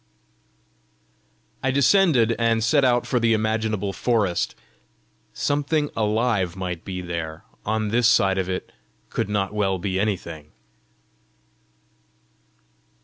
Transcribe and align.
I 1.61 1.69
descended, 1.69 2.35
and 2.39 2.63
set 2.63 2.83
out 2.83 3.05
for 3.05 3.19
the 3.19 3.33
imaginable 3.33 3.93
forest: 3.93 4.55
something 5.31 5.91
alive 5.95 6.55
might 6.55 6.83
be 6.83 7.01
there; 7.01 7.43
on 7.67 7.89
this 7.89 8.07
side 8.07 8.39
of 8.39 8.49
it 8.49 8.71
could 9.11 9.29
not 9.29 9.53
well 9.53 9.77
be 9.77 9.99
anything! 9.99 10.53